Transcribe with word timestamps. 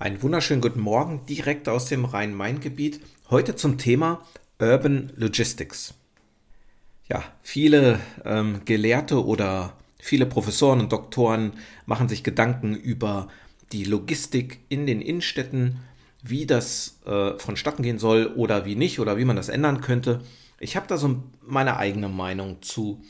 Einen 0.00 0.22
wunderschönen 0.22 0.60
guten 0.60 0.78
Morgen 0.78 1.26
direkt 1.26 1.68
aus 1.68 1.86
dem 1.86 2.04
Rhein-Main-Gebiet. 2.04 3.00
Heute 3.30 3.56
zum 3.56 3.78
Thema 3.78 4.22
Urban 4.60 5.10
Logistics. 5.16 5.92
Ja, 7.08 7.24
viele 7.42 7.98
ähm, 8.24 8.60
Gelehrte 8.64 9.26
oder 9.26 9.72
viele 9.98 10.26
Professoren 10.26 10.78
und 10.78 10.92
Doktoren 10.92 11.54
machen 11.84 12.08
sich 12.08 12.22
Gedanken 12.22 12.76
über 12.76 13.26
die 13.72 13.82
Logistik 13.82 14.60
in 14.68 14.86
den 14.86 15.00
Innenstädten, 15.00 15.80
wie 16.22 16.46
das 16.46 17.00
äh, 17.04 17.36
vonstatten 17.36 17.82
gehen 17.82 17.98
soll 17.98 18.32
oder 18.36 18.64
wie 18.64 18.76
nicht 18.76 19.00
oder 19.00 19.16
wie 19.16 19.24
man 19.24 19.34
das 19.34 19.48
ändern 19.48 19.80
könnte. 19.80 20.20
Ich 20.60 20.76
habe 20.76 20.86
da 20.86 20.96
so 20.96 21.24
meine 21.44 21.76
eigene 21.76 22.08
Meinung 22.08 22.62
zu. 22.62 23.02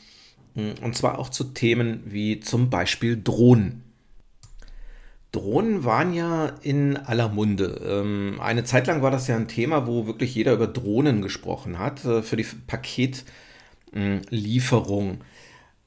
Hm, 0.55 0.73
und 0.81 0.97
zwar 0.97 1.19
auch 1.19 1.29
zu 1.29 1.43
Themen 1.43 2.01
wie 2.05 2.39
zum 2.39 2.71
Beispiel 2.71 3.21
Drohnen. 3.23 3.83
Drohnen 5.31 5.83
waren 5.83 6.11
ja 6.13 6.47
in 6.61 6.95
aller 6.97 7.29
Munde. 7.29 7.79
Ähm, 7.85 8.39
eine 8.41 8.63
Zeit 8.63 8.87
lang 8.87 9.03
war 9.03 9.11
das 9.11 9.27
ja 9.27 9.35
ein 9.35 9.47
Thema, 9.47 9.85
wo 9.85 10.07
wirklich 10.07 10.33
jeder 10.33 10.53
über 10.53 10.65
Drohnen 10.67 11.21
gesprochen 11.21 11.77
hat, 11.77 12.03
äh, 12.03 12.23
für 12.23 12.35
die 12.35 12.47
Paketlieferung. 12.67 15.21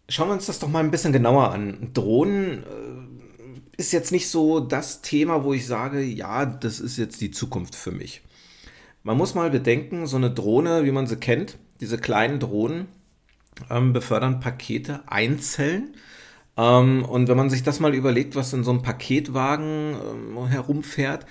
Schauen 0.08 0.28
wir 0.28 0.34
uns 0.34 0.46
das 0.46 0.60
doch 0.60 0.68
mal 0.68 0.78
ein 0.80 0.92
bisschen 0.92 1.12
genauer 1.12 1.50
an. 1.50 1.90
Drohnen 1.92 2.62
äh, 2.62 2.66
ist 3.76 3.92
jetzt 3.92 4.12
nicht 4.12 4.28
so 4.28 4.60
das 4.60 5.02
Thema, 5.02 5.42
wo 5.42 5.52
ich 5.52 5.66
sage, 5.66 6.00
ja, 6.02 6.46
das 6.46 6.78
ist 6.78 6.96
jetzt 6.96 7.20
die 7.20 7.32
Zukunft 7.32 7.74
für 7.74 7.90
mich. 7.90 8.22
Man 9.02 9.16
muss 9.16 9.34
mal 9.34 9.50
bedenken, 9.50 10.06
so 10.06 10.16
eine 10.16 10.30
Drohne, 10.30 10.84
wie 10.84 10.92
man 10.92 11.08
sie 11.08 11.16
kennt, 11.16 11.58
diese 11.80 11.98
kleinen 11.98 12.38
Drohnen 12.38 12.86
ähm, 13.70 13.92
befördern 13.92 14.38
Pakete 14.38 15.00
einzeln 15.06 15.94
ähm, 16.56 17.04
und 17.04 17.28
wenn 17.28 17.36
man 17.36 17.50
sich 17.50 17.62
das 17.62 17.80
mal 17.80 17.94
überlegt, 17.94 18.36
was 18.36 18.52
in 18.52 18.64
so 18.64 18.70
einem 18.70 18.82
Paketwagen 18.82 19.96
ähm, 20.36 20.46
herumfährt, 20.46 21.26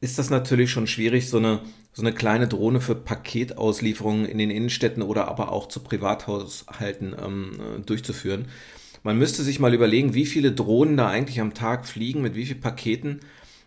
ist 0.00 0.18
das 0.18 0.30
natürlich 0.30 0.70
schon 0.70 0.86
schwierig, 0.86 1.28
so 1.28 1.38
eine, 1.38 1.60
so 1.92 2.02
eine 2.02 2.12
kleine 2.12 2.48
Drohne 2.48 2.80
für 2.80 2.94
Paketauslieferungen 2.94 4.24
in 4.24 4.38
den 4.38 4.50
Innenstädten 4.50 5.02
oder 5.02 5.28
aber 5.28 5.52
auch 5.52 5.68
zu 5.68 5.80
Privathaushalten 5.80 7.14
ähm, 7.22 7.52
äh, 7.60 7.80
durchzuführen. 7.80 8.46
Man 9.02 9.18
müsste 9.18 9.42
sich 9.42 9.60
mal 9.60 9.74
überlegen, 9.74 10.14
wie 10.14 10.26
viele 10.26 10.52
Drohnen 10.52 10.96
da 10.96 11.08
eigentlich 11.08 11.40
am 11.40 11.54
Tag 11.54 11.86
fliegen, 11.86 12.22
mit 12.22 12.34
wie 12.34 12.46
vielen 12.46 12.60
Paketen, 12.60 13.20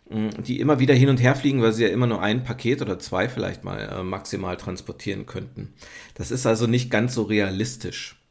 ähm, 0.10 0.30
die 0.44 0.60
immer 0.60 0.80
wieder 0.80 0.94
hin 0.94 1.10
und 1.10 1.22
her 1.22 1.36
fliegen, 1.36 1.62
weil 1.62 1.74
sie 1.74 1.84
ja 1.84 1.90
immer 1.90 2.08
nur 2.08 2.22
ein 2.22 2.44
Paket 2.44 2.82
oder 2.82 2.98
zwei 2.98 3.30
vielleicht 3.30 3.64
mal 3.64 3.80
äh, 3.80 4.04
maximal 4.04 4.58
transportieren 4.58 5.26
könnten. 5.26 5.74
Das 6.16 6.32
ist 6.32 6.46
also 6.46 6.66
nicht 6.66 6.90
ganz 6.90 7.14
so 7.14 7.24
realistisch. 7.24 8.23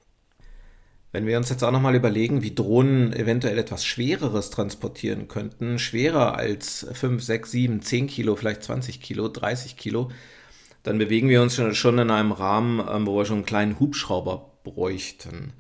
Wenn 1.12 1.27
wir 1.27 1.36
uns 1.36 1.50
jetzt 1.50 1.62
auch 1.62 1.70
nochmal 1.70 1.94
überlegen, 1.94 2.42
wie 2.42 2.55
Drohnen 2.55 3.12
eventuell 3.12 3.58
etwas 3.58 3.84
Schwereres 3.84 4.48
transportieren 4.48 5.28
könnten, 5.28 5.78
schwerer 5.78 6.36
als 6.36 6.86
5, 6.91 7.22
6, 7.22 7.50
7, 7.50 7.82
10 7.82 8.06
Kilo, 8.06 8.34
vielleicht 8.34 8.62
20 8.62 9.00
Kilo, 9.02 9.28
30 9.28 9.77
Kilo, 9.77 10.10
dann 10.83 10.96
bewegen 10.96 11.28
wir 11.28 11.42
uns 11.42 11.60
schon 11.77 11.98
in 11.98 12.10
einem 12.10 12.33
Rahmen, 12.33 12.80
ähm, 12.90 13.06
wo 13.06 13.16
wir 13.16 13.27
schon 13.27 13.38
einen 13.38 13.46
kleinen 13.46 13.78
Hubschrauber 13.78 14.52
bräuchten. 14.64 15.52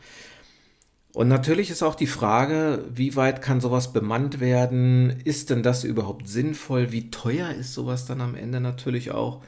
Und 1.12 1.28
natürlich 1.28 1.68
ist 1.68 1.82
auch 1.82 1.94
die 1.94 2.06
Frage, 2.06 2.86
wie 2.92 3.14
weit 3.16 3.42
kann 3.42 3.60
sowas 3.60 3.92
bemannt 3.92 4.40
werden? 4.40 5.20
Ist 5.24 5.50
denn 5.50 5.62
das 5.62 5.84
überhaupt 5.84 6.26
sinnvoll? 6.26 6.90
Wie 6.90 7.10
teuer 7.10 7.50
ist 7.50 7.74
sowas 7.74 8.06
dann 8.06 8.22
am 8.22 8.34
Ende 8.34 8.60
natürlich 8.60 9.10
auch? 9.10 9.42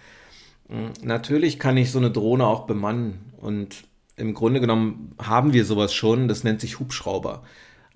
Hm, 0.68 0.92
natürlich 1.02 1.58
kann 1.58 1.78
ich 1.78 1.90
so 1.90 1.98
eine 1.98 2.10
Drohne 2.10 2.46
auch 2.46 2.66
bemannen 2.66 3.32
und 3.38 3.84
im 4.16 4.34
Grunde 4.34 4.60
genommen 4.60 5.14
haben 5.18 5.52
wir 5.52 5.64
sowas 5.64 5.92
schon, 5.94 6.28
das 6.28 6.44
nennt 6.44 6.60
sich 6.60 6.78
Hubschrauber. 6.78 7.42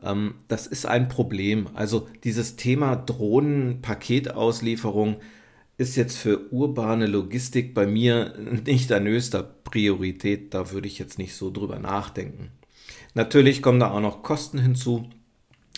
Ähm, 0.02 0.34
das 0.48 0.66
ist 0.66 0.86
ein 0.86 1.08
Problem. 1.08 1.68
Also 1.74 2.08
dieses 2.24 2.56
Thema 2.56 2.96
Drohnen-Paketauslieferung 2.96 5.18
ist 5.76 5.94
jetzt 5.96 6.18
für 6.18 6.52
urbane 6.52 7.06
Logistik 7.06 7.74
bei 7.74 7.86
mir 7.86 8.34
nicht 8.66 8.90
an 8.92 9.06
höchster 9.06 9.42
Priorität. 9.42 10.54
Da 10.54 10.72
würde 10.72 10.88
ich 10.88 10.98
jetzt 10.98 11.18
nicht 11.18 11.34
so 11.34 11.50
drüber 11.50 11.78
nachdenken. 11.78 12.50
Natürlich 13.14 13.62
kommen 13.62 13.80
da 13.80 13.90
auch 13.90 14.00
noch 14.00 14.22
Kosten 14.22 14.58
hinzu. 14.58 15.08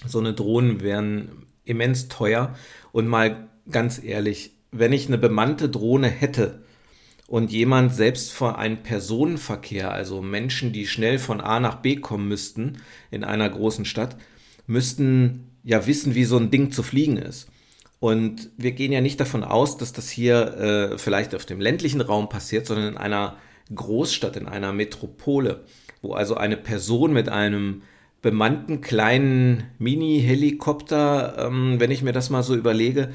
So 0.06 0.18
eine 0.18 0.32
Drohnen 0.32 0.80
wären 0.80 1.46
immens 1.64 2.08
teuer. 2.08 2.54
Und 2.92 3.06
mal 3.06 3.48
ganz 3.70 4.02
ehrlich, 4.02 4.52
wenn 4.72 4.92
ich 4.92 5.06
eine 5.06 5.18
bemannte 5.18 5.68
Drohne 5.68 6.08
hätte, 6.08 6.62
und 7.30 7.52
jemand 7.52 7.94
selbst 7.94 8.32
vor 8.32 8.58
einem 8.58 8.78
Personenverkehr, 8.78 9.92
also 9.92 10.20
Menschen, 10.20 10.72
die 10.72 10.88
schnell 10.88 11.20
von 11.20 11.40
A 11.40 11.60
nach 11.60 11.76
B 11.76 11.94
kommen 11.94 12.26
müssten 12.26 12.78
in 13.12 13.22
einer 13.22 13.48
großen 13.48 13.84
Stadt, 13.84 14.16
müssten 14.66 15.52
ja 15.62 15.86
wissen, 15.86 16.16
wie 16.16 16.24
so 16.24 16.36
ein 16.36 16.50
Ding 16.50 16.72
zu 16.72 16.82
fliegen 16.82 17.16
ist. 17.16 17.48
Und 18.00 18.50
wir 18.56 18.72
gehen 18.72 18.90
ja 18.90 19.00
nicht 19.00 19.20
davon 19.20 19.44
aus, 19.44 19.76
dass 19.76 19.92
das 19.92 20.10
hier 20.10 20.56
äh, 20.56 20.98
vielleicht 20.98 21.36
auf 21.36 21.46
dem 21.46 21.60
ländlichen 21.60 22.00
Raum 22.00 22.28
passiert, 22.28 22.66
sondern 22.66 22.88
in 22.88 22.96
einer 22.96 23.36
Großstadt, 23.72 24.36
in 24.36 24.48
einer 24.48 24.72
Metropole, 24.72 25.64
wo 26.02 26.14
also 26.14 26.34
eine 26.34 26.56
Person 26.56 27.12
mit 27.12 27.28
einem 27.28 27.82
bemannten 28.22 28.80
kleinen 28.80 29.70
Mini-Helikopter, 29.78 31.46
ähm, 31.46 31.78
wenn 31.78 31.92
ich 31.92 32.02
mir 32.02 32.12
das 32.12 32.28
mal 32.28 32.42
so 32.42 32.56
überlege, 32.56 33.10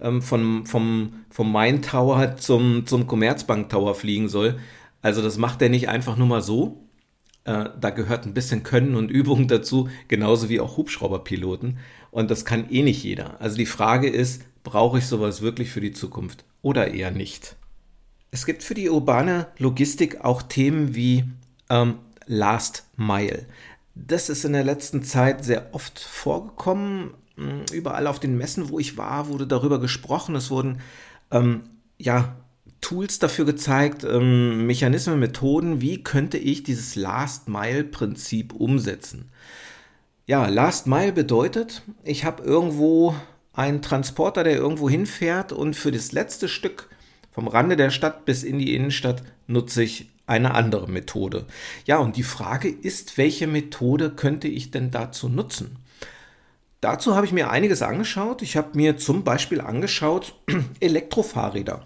ähm, 0.00 0.22
von, 0.22 0.66
vom, 0.66 1.24
vom 1.30 1.52
Main 1.52 1.82
Tower 1.82 2.36
zum, 2.36 2.86
zum 2.86 3.06
Commerzbank 3.06 3.68
Tower 3.68 3.94
fliegen 3.94 4.28
soll. 4.28 4.58
Also 5.02 5.22
das 5.22 5.38
macht 5.38 5.62
er 5.62 5.68
nicht 5.68 5.88
einfach 5.88 6.16
nur 6.16 6.26
mal 6.26 6.42
so. 6.42 6.84
Äh, 7.44 7.70
da 7.80 7.90
gehört 7.90 8.26
ein 8.26 8.34
bisschen 8.34 8.62
Können 8.62 8.94
und 8.94 9.10
Übung 9.10 9.48
dazu, 9.48 9.88
genauso 10.08 10.48
wie 10.48 10.60
auch 10.60 10.76
Hubschrauberpiloten. 10.76 11.78
Und 12.10 12.30
das 12.30 12.44
kann 12.44 12.70
eh 12.70 12.82
nicht 12.82 13.02
jeder. 13.02 13.40
Also 13.40 13.56
die 13.56 13.66
Frage 13.66 14.08
ist, 14.08 14.42
brauche 14.64 14.98
ich 14.98 15.06
sowas 15.06 15.40
wirklich 15.40 15.70
für 15.70 15.80
die 15.80 15.92
Zukunft 15.92 16.44
oder 16.62 16.92
eher 16.92 17.10
nicht? 17.10 17.56
Es 18.30 18.44
gibt 18.44 18.62
für 18.62 18.74
die 18.74 18.90
urbane 18.90 19.46
Logistik 19.58 20.24
auch 20.24 20.42
Themen 20.42 20.94
wie 20.94 21.24
ähm, 21.70 21.94
Last 22.26 22.84
Mile. 22.96 23.46
Das 23.94 24.28
ist 24.28 24.44
in 24.44 24.52
der 24.52 24.64
letzten 24.64 25.02
Zeit 25.02 25.44
sehr 25.44 25.74
oft 25.74 25.98
vorgekommen, 25.98 27.14
überall 27.72 28.06
auf 28.06 28.20
den 28.20 28.36
Messen, 28.36 28.68
wo 28.68 28.78
ich 28.78 28.96
war, 28.96 29.28
wurde 29.28 29.46
darüber 29.46 29.80
gesprochen. 29.80 30.34
Es 30.34 30.50
wurden 30.50 30.80
ähm, 31.30 31.62
ja 31.98 32.36
Tools 32.80 33.18
dafür 33.18 33.44
gezeigt, 33.44 34.04
ähm, 34.04 34.66
Mechanismen, 34.66 35.18
Methoden, 35.18 35.80
wie 35.80 36.02
könnte 36.02 36.38
ich 36.38 36.62
dieses 36.62 36.96
Last-Mile-Prinzip 36.96 38.52
umsetzen. 38.52 39.30
Ja, 40.26 40.46
Last 40.48 40.86
Mile 40.86 41.12
bedeutet, 41.12 41.82
ich 42.04 42.24
habe 42.24 42.42
irgendwo 42.42 43.14
einen 43.52 43.82
Transporter, 43.82 44.44
der 44.44 44.56
irgendwo 44.56 44.88
hinfährt 44.88 45.52
und 45.52 45.74
für 45.74 45.90
das 45.90 46.12
letzte 46.12 46.48
Stück 46.48 46.88
vom 47.32 47.48
Rande 47.48 47.76
der 47.76 47.90
Stadt 47.90 48.24
bis 48.24 48.42
in 48.42 48.58
die 48.58 48.74
Innenstadt 48.74 49.22
nutze 49.46 49.82
ich 49.82 50.10
eine 50.26 50.54
andere 50.54 50.88
Methode. 50.88 51.46
Ja, 51.86 51.98
und 51.98 52.16
die 52.16 52.22
Frage 52.22 52.68
ist, 52.68 53.16
welche 53.16 53.46
Methode 53.46 54.10
könnte 54.10 54.48
ich 54.48 54.70
denn 54.70 54.90
dazu 54.90 55.28
nutzen? 55.28 55.76
Dazu 56.80 57.16
habe 57.16 57.26
ich 57.26 57.32
mir 57.32 57.50
einiges 57.50 57.82
angeschaut. 57.82 58.42
Ich 58.42 58.56
habe 58.56 58.76
mir 58.76 58.96
zum 58.96 59.24
Beispiel 59.24 59.60
angeschaut 59.60 60.34
Elektrofahrräder. 60.80 61.84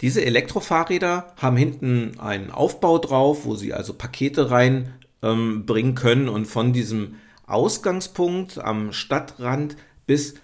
Diese 0.00 0.24
Elektrofahrräder 0.24 1.34
haben 1.36 1.56
hinten 1.56 2.18
einen 2.18 2.50
Aufbau 2.50 2.98
drauf, 2.98 3.44
wo 3.44 3.56
sie 3.56 3.72
also 3.72 3.94
Pakete 3.94 4.50
reinbringen 4.50 5.90
ähm, 5.90 5.94
können 5.94 6.28
und 6.28 6.46
von 6.46 6.72
diesem 6.72 7.16
Ausgangspunkt 7.46 8.58
am 8.58 8.92
Stadtrand 8.92 9.76
bis 10.06 10.34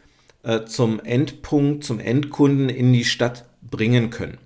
äh, 0.42 0.64
zum 0.64 1.00
Endpunkt, 1.00 1.84
zum 1.84 2.00
Endkunden 2.00 2.68
in 2.68 2.92
die 2.92 3.04
Stadt 3.04 3.46
bringen 3.62 4.10
können. 4.10 4.38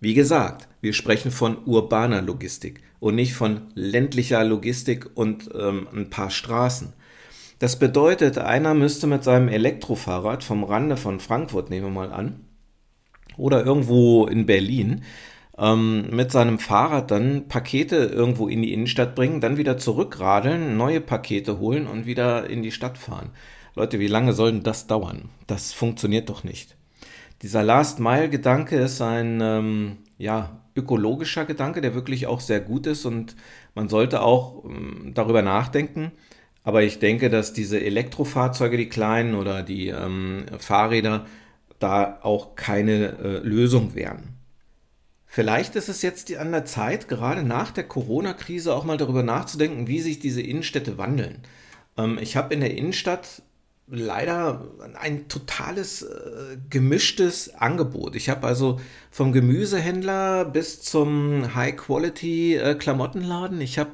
Wie 0.00 0.14
gesagt, 0.14 0.68
wir 0.80 0.92
sprechen 0.92 1.30
von 1.30 1.64
urbaner 1.64 2.22
Logistik 2.22 2.80
und 2.98 3.14
nicht 3.14 3.34
von 3.34 3.68
ländlicher 3.74 4.42
Logistik 4.42 5.10
und 5.14 5.50
ähm, 5.54 5.88
ein 5.94 6.10
paar 6.10 6.30
Straßen. 6.30 6.92
Das 7.62 7.78
bedeutet, 7.78 8.38
einer 8.38 8.74
müsste 8.74 9.06
mit 9.06 9.22
seinem 9.22 9.46
Elektrofahrrad 9.46 10.42
vom 10.42 10.64
Rande 10.64 10.96
von 10.96 11.20
Frankfurt, 11.20 11.70
nehmen 11.70 11.86
wir 11.86 11.90
mal 11.92 12.12
an, 12.12 12.44
oder 13.36 13.64
irgendwo 13.64 14.26
in 14.26 14.46
Berlin, 14.46 15.04
ähm, 15.56 16.10
mit 16.10 16.32
seinem 16.32 16.58
Fahrrad 16.58 17.12
dann 17.12 17.46
Pakete 17.46 17.98
irgendwo 17.98 18.48
in 18.48 18.62
die 18.62 18.72
Innenstadt 18.72 19.14
bringen, 19.14 19.40
dann 19.40 19.58
wieder 19.58 19.78
zurückradeln, 19.78 20.76
neue 20.76 21.00
Pakete 21.00 21.60
holen 21.60 21.86
und 21.86 22.04
wieder 22.04 22.50
in 22.50 22.64
die 22.64 22.72
Stadt 22.72 22.98
fahren. 22.98 23.30
Leute, 23.76 24.00
wie 24.00 24.08
lange 24.08 24.32
soll 24.32 24.50
denn 24.50 24.64
das 24.64 24.88
dauern? 24.88 25.28
Das 25.46 25.72
funktioniert 25.72 26.30
doch 26.30 26.42
nicht. 26.42 26.74
Dieser 27.42 27.62
Last-Mile-Gedanke 27.62 28.74
ist 28.74 29.00
ein 29.00 29.40
ähm, 29.40 29.98
ja, 30.18 30.58
ökologischer 30.74 31.44
Gedanke, 31.44 31.80
der 31.80 31.94
wirklich 31.94 32.26
auch 32.26 32.40
sehr 32.40 32.60
gut 32.60 32.88
ist 32.88 33.04
und 33.04 33.36
man 33.76 33.88
sollte 33.88 34.22
auch 34.22 34.64
ähm, 34.64 35.12
darüber 35.14 35.42
nachdenken, 35.42 36.10
aber 36.64 36.82
ich 36.82 36.98
denke, 36.98 37.30
dass 37.30 37.52
diese 37.52 37.80
Elektrofahrzeuge, 37.80 38.76
die 38.76 38.88
kleinen 38.88 39.34
oder 39.34 39.62
die 39.62 39.88
ähm, 39.88 40.46
Fahrräder, 40.58 41.26
da 41.78 42.20
auch 42.22 42.54
keine 42.54 43.18
äh, 43.18 43.38
Lösung 43.38 43.94
wären. 43.94 44.36
Vielleicht 45.26 45.76
ist 45.76 45.88
es 45.88 46.02
jetzt 46.02 46.34
an 46.36 46.52
der 46.52 46.66
Zeit, 46.66 47.08
gerade 47.08 47.42
nach 47.42 47.70
der 47.70 47.84
Corona-Krise 47.84 48.74
auch 48.74 48.84
mal 48.84 48.98
darüber 48.98 49.22
nachzudenken, 49.22 49.88
wie 49.88 50.00
sich 50.00 50.20
diese 50.20 50.42
Innenstädte 50.42 50.98
wandeln. 50.98 51.38
Ähm, 51.96 52.18
ich 52.20 52.36
habe 52.36 52.54
in 52.54 52.60
der 52.60 52.76
Innenstadt 52.76 53.42
leider 53.88 54.68
ein 55.00 55.26
totales 55.28 56.02
äh, 56.02 56.58
gemischtes 56.70 57.54
Angebot. 57.54 58.14
Ich 58.14 58.28
habe 58.28 58.46
also 58.46 58.78
vom 59.10 59.32
Gemüsehändler 59.32 60.44
bis 60.44 60.82
zum 60.82 61.54
High-Quality-Klamottenladen, 61.54 63.60
äh, 63.60 63.64
ich 63.64 63.78
habe 63.78 63.90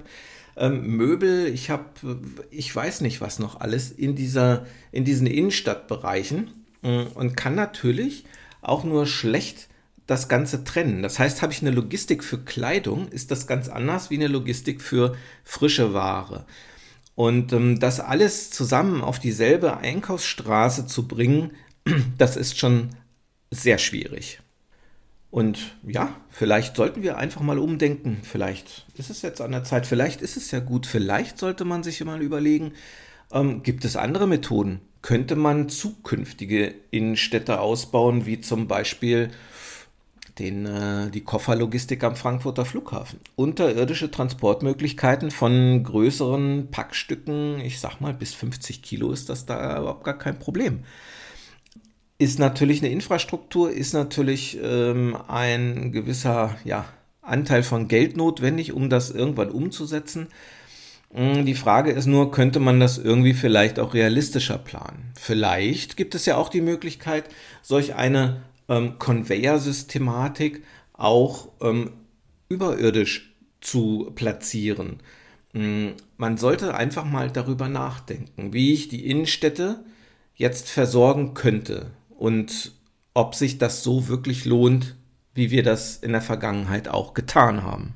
ähm, 0.58 0.96
Möbel, 0.96 1.46
ich 1.46 1.70
habe, 1.70 1.84
ich 2.50 2.75
weiß 2.75 3.00
nicht 3.00 3.20
was 3.20 3.38
noch 3.38 3.60
alles 3.60 3.90
in, 3.90 4.14
dieser, 4.14 4.66
in 4.93 5.05
diesen 5.05 5.26
Innenstadtbereichen 5.26 6.50
äh, 6.82 7.05
und 7.14 7.37
kann 7.37 7.55
natürlich 7.55 8.25
auch 8.60 8.84
nur 8.84 9.06
schlecht 9.06 9.69
das 10.06 10.28
Ganze 10.28 10.64
trennen. 10.64 11.02
Das 11.02 11.19
heißt, 11.19 11.43
habe 11.43 11.52
ich 11.52 11.60
eine 11.60 11.70
Logistik 11.70 12.25
für 12.25 12.38
Kleidung, 12.38 13.08
ist 13.08 13.31
das 13.31 13.46
ganz 13.46 13.69
anders 13.69 14.10
wie 14.10 14.16
eine 14.16 14.28
Logistik 14.28 14.81
für 14.81 15.14
frische 15.44 15.93
Ware. 15.93 16.46
Und 17.14 17.52
ähm, 17.52 17.78
das 17.78 18.00
alles 18.00 18.50
zusammen 18.50 19.02
auf 19.02 19.19
dieselbe 19.19 19.78
Einkaufsstraße 19.78 20.87
zu 20.87 21.06
bringen, 21.06 21.52
das 22.19 22.37
ist 22.37 22.58
schon 22.58 22.90
sehr 23.50 23.78
schwierig. 23.78 24.40
Und 25.30 25.76
ja, 25.86 26.14
vielleicht 26.30 26.76
sollten 26.76 27.02
wir 27.02 27.19
einfach 27.19 27.42
mal 27.42 27.58
umdenken. 27.58 28.19
Vielleicht 28.22 28.86
ist 28.96 29.10
es 29.10 29.22
jetzt 29.22 29.40
an 29.40 29.52
der 29.52 29.64
Zeit, 29.64 29.86
vielleicht 29.86 30.22
ist 30.22 30.36
es 30.36 30.50
ja 30.50 30.60
gut, 30.60 30.86
vielleicht 30.86 31.38
sollte 31.38 31.64
man 31.64 31.82
sich 31.82 32.02
mal 32.02 32.22
überlegen, 32.22 32.72
ähm, 33.30 33.62
gibt 33.62 33.84
es 33.84 33.96
andere 33.96 34.26
Methoden? 34.26 34.80
Könnte 35.02 35.36
man 35.36 35.69
zukünftige 35.69 36.75
Innenstädte 36.90 37.60
ausbauen, 37.60 38.25
wie 38.25 38.40
zum 38.40 38.69
Beispiel 38.69 39.30
den, 40.38 40.66
äh, 40.66 41.10
die 41.10 41.22
Kofferlogistik 41.22 42.02
am 42.04 42.16
Frankfurter 42.16 42.64
Flughafen. 42.64 43.20
Unterirdische 43.36 44.10
Transportmöglichkeiten 44.10 45.31
von 45.31 45.82
größeren 45.82 46.70
Packstücken, 46.70 47.60
ich 47.60 47.81
sag 47.81 48.00
mal 48.00 48.14
bis 48.14 48.34
50 48.34 48.82
Kilo 48.82 49.12
ist 49.12 49.28
das 49.28 49.46
da 49.46 49.78
überhaupt 49.78 50.04
gar 50.04 50.19
kein 50.19 50.38
Problem. 50.38 50.84
Ist 52.20 52.41
natürlich 52.41 52.82
eine 52.82 52.91
Infrastruktur, 52.91 53.70
ist 53.70 53.94
natürlich 53.94 54.59
ähm, 54.61 55.17
ein 55.29 55.93
gewisser 55.93 56.56
ja, 56.65 56.85
Anteil 57.23 57.62
von 57.62 57.87
Geld 57.87 58.17
notwendig, 58.17 58.73
um 58.73 58.91
das 58.91 59.11
irgendwann 59.11 59.50
umzusetzen. 59.50 60.26
Hm, 61.12 61.47
die 61.47 61.55
Frage 61.55 61.93
ist 61.93 62.06
nur, 62.06 62.32
könnte 62.32 62.59
man 62.59 62.81
das 62.81 62.99
irgendwie 62.99 63.35
vielleicht 63.35 63.79
auch 63.79 63.94
realistischer 63.94 64.59
planen? 64.59 65.12
Vielleicht 65.17 65.97
gibt 65.97 66.17
es 66.17 66.26
ja 66.26 66.37
auch 66.37 66.49
die 66.49 66.61
Möglichkeit, 66.61 67.29
solch 67.62 67.94
eine 67.94 68.43
ähm, 68.69 68.99
Conveyor-Systematik 68.99 70.65
auch 70.94 71.50
ähm, 71.61 71.93
überirdisch 72.49 73.32
zu 73.61 74.11
platzieren. 74.17 74.99
Mm, 75.53 75.91
man 76.17 76.37
sollte 76.37 76.75
einfach 76.75 77.05
mal 77.05 77.31
darüber 77.31 77.69
nachdenken, 77.69 78.53
wie 78.53 78.73
ich 78.73 78.88
die 78.88 79.09
Innenstädte 79.09 79.85
jetzt 80.35 80.69
versorgen 80.69 81.35
könnte 81.35 81.93
und 82.19 82.73
ob 83.15 83.35
sich 83.35 83.59
das 83.59 83.82
so 83.82 84.09
wirklich 84.09 84.44
lohnt, 84.44 84.97
wie 85.35 85.50
wir 85.50 85.62
das 85.62 85.97
in 85.97 86.12
der 86.12 86.20
Vergangenheit 86.20 86.88
auch 86.88 87.15
getan 87.15 87.62
haben. 87.62 87.94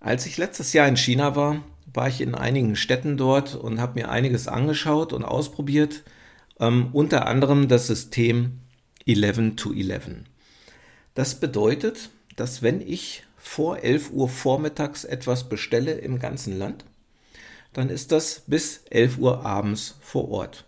Als 0.00 0.26
ich 0.26 0.36
letztes 0.36 0.72
Jahr 0.72 0.88
in 0.88 0.96
China 0.96 1.36
war, 1.36 1.62
war 1.92 2.08
ich 2.08 2.20
in 2.20 2.34
einigen 2.34 2.76
Städten 2.76 3.16
dort 3.16 3.54
und 3.54 3.80
habe 3.80 4.00
mir 4.00 4.10
einiges 4.10 4.48
angeschaut 4.48 5.12
und 5.12 5.24
ausprobiert, 5.24 6.02
ähm, 6.58 6.88
unter 6.92 7.26
anderem 7.26 7.68
das 7.68 7.86
System 7.86 8.58
11 9.06 9.56
to 9.56 9.72
11. 9.72 10.24
Das 11.14 11.38
bedeutet, 11.38 12.10
dass 12.36 12.62
wenn 12.62 12.80
ich 12.80 13.24
vor 13.36 13.78
11 13.78 14.10
Uhr 14.10 14.28
vormittags 14.28 15.04
etwas 15.04 15.48
bestelle 15.48 15.92
im 15.92 16.18
ganzen 16.18 16.58
Land, 16.58 16.84
dann 17.72 17.90
ist 17.90 18.10
das 18.10 18.42
bis 18.46 18.84
11 18.90 19.18
Uhr 19.18 19.46
abends 19.46 19.96
vor 20.00 20.28
Ort. 20.30 20.64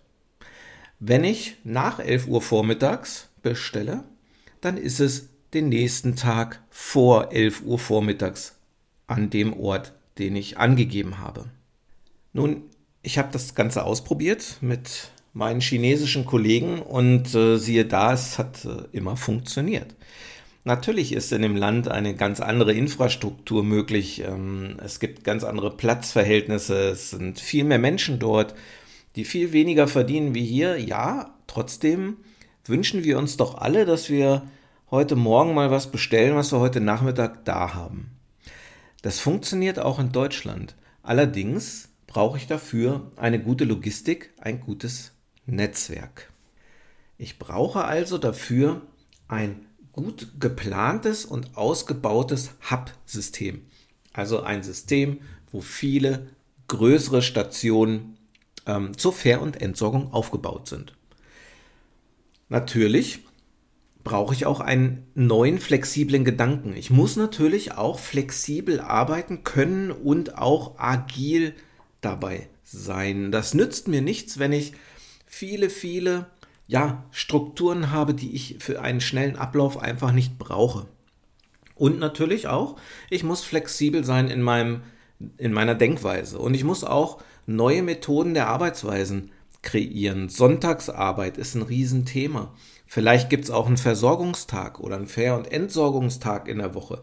Wenn 1.05 1.25
ich 1.25 1.57
nach 1.65 1.99
11 1.99 2.29
Uhr 2.29 2.41
vormittags 2.41 3.29
bestelle, 3.43 4.05
dann 4.61 4.77
ist 4.77 5.01
es 5.01 5.31
den 5.53 5.69
nächsten 5.69 6.15
Tag 6.15 6.63
vor 6.71 7.33
11 7.33 7.63
Uhr 7.63 7.81
vormittags 7.81 8.55
an 9.09 9.29
dem 9.29 9.53
Ort, 9.53 9.95
den 10.19 10.37
ich 10.37 10.59
angegeben 10.59 11.19
habe. 11.19 11.47
Nun, 12.33 12.63
ich 13.03 13.19
habe 13.19 13.31
das 13.33 13.57
Ganze 13.57 13.83
ausprobiert 13.83 14.59
mit 14.61 15.11
meinen 15.33 15.61
chinesischen 15.61 16.25
Kollegen 16.25 16.81
und 16.81 17.35
äh, 17.35 17.57
siehe 17.57 17.85
da, 17.85 18.13
es 18.13 18.39
hat 18.39 18.65
äh, 18.65 18.85
immer 18.93 19.17
funktioniert. 19.17 19.97
Natürlich 20.63 21.13
ist 21.13 21.33
in 21.33 21.43
dem 21.43 21.57
Land 21.57 21.89
eine 21.89 22.15
ganz 22.15 22.39
andere 22.39 22.75
Infrastruktur 22.75 23.65
möglich. 23.65 24.23
Ähm, 24.25 24.77
es 24.81 25.01
gibt 25.01 25.25
ganz 25.25 25.43
andere 25.43 25.77
Platzverhältnisse. 25.77 26.91
Es 26.91 27.11
sind 27.11 27.41
viel 27.41 27.65
mehr 27.65 27.81
Menschen 27.81 28.21
dort, 28.21 28.55
die 29.17 29.25
viel 29.25 29.53
weniger 29.53 29.89
verdienen 29.89 30.35
wie 30.35 30.45
hier. 30.45 30.79
Ja, 30.79 31.35
trotzdem 31.47 32.19
wünschen 32.65 33.05
wir 33.05 33.19
uns 33.19 33.37
doch 33.37 33.57
alle, 33.57 33.85
dass 33.85 34.09
wir 34.09 34.43
heute 34.91 35.17
Morgen 35.17 35.55
mal 35.55 35.71
was 35.71 35.91
bestellen, 35.91 36.37
was 36.37 36.53
wir 36.53 36.61
heute 36.61 36.81
Nachmittag 36.81 37.45
da 37.45 37.75
haben. 37.75 38.11
Das 39.03 39.19
funktioniert 39.19 39.79
auch 39.79 39.99
in 39.99 40.13
Deutschland. 40.13 40.77
Allerdings 41.03 41.89
brauche 42.07 42.37
ich 42.37 42.47
dafür 42.47 43.11
eine 43.17 43.41
gute 43.41 43.65
Logistik, 43.65 44.33
ein 44.39 44.61
gutes 44.61 45.13
Netzwerk. 45.47 46.31
Ich 47.19 47.39
brauche 47.39 47.85
also 47.85 48.19
dafür 48.19 48.83
ein 49.29 49.67
gut 49.93 50.33
geplantes 50.41 51.25
und 51.25 51.57
ausgebautes 51.57 52.51
Hub-System. 52.71 53.63
Also 54.13 54.43
ein 54.43 54.63
System, 54.63 55.21
wo 55.51 55.61
viele 55.61 56.29
größere 56.69 57.23
Stationen 57.23 58.17
ähm, 58.67 58.97
zur 58.97 59.13
Ver- 59.13 59.43
und 59.43 59.61
Entsorgung 59.61 60.13
aufgebaut 60.13 60.69
sind. 60.69 60.95
Natürlich 62.49 63.21
brauche 64.05 64.35
ich 64.35 64.47
auch 64.47 64.61
einen 64.61 65.07
neuen 65.15 65.59
flexiblen 65.59 66.25
Gedanken. 66.25 66.75
Ich 66.77 66.91
muss 66.91 67.17
natürlich 67.17 67.73
auch 67.73 67.99
flexibel 67.99 68.81
arbeiten 68.81 69.45
können 69.45 69.91
und 69.91 70.39
auch 70.39 70.79
agil 70.79 71.55
dabei 72.01 72.49
sein. 72.65 73.31
Das 73.31 73.55
nützt 73.55 73.89
mir 73.89 74.03
nichts, 74.03 74.39
wenn 74.39 74.53
ich 74.53 74.73
viele, 75.27 75.71
viele 75.71 76.27
ja, 76.67 77.05
Strukturen 77.11 77.91
habe, 77.91 78.15
die 78.15 78.35
ich 78.35 78.57
für 78.61 78.81
einen 78.81 79.01
schnellen 79.01 79.37
Ablauf 79.37 79.79
einfach 79.79 80.13
nicht 80.13 80.39
brauche. 80.39 80.87
Und 81.75 81.99
natürlich 81.99 82.49
auch, 82.49 82.77
ich 83.11 83.25
muss 83.25 83.43
flexibel 83.43 84.05
sein 84.05 84.29
in, 84.29 84.43
meinem, 84.43 84.83
in 85.39 85.53
meiner 85.53 85.75
Denkweise. 85.75 86.39
Und 86.39 86.55
ich 86.55 86.65
muss 86.65 86.85
auch 86.85 87.23
neue 87.47 87.83
Methoden 87.83 88.35
der 88.35 88.49
Arbeitsweisen 88.49 89.31
kreieren. 89.63 90.29
Sonntagsarbeit 90.29 91.39
ist 91.39 91.55
ein 91.55 91.63
Riesenthema. 91.63 92.53
Vielleicht 92.87 93.31
gibt 93.31 93.45
es 93.45 93.51
auch 93.51 93.67
einen 93.67 93.77
Versorgungstag 93.77 94.81
oder 94.81 94.97
einen 94.97 95.07
Fair- 95.07 95.37
und 95.37 95.51
Entsorgungstag 95.51 96.49
in 96.49 96.59
der 96.59 96.75
Woche. 96.75 97.03